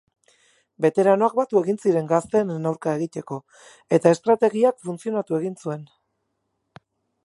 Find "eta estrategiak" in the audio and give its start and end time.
3.99-4.85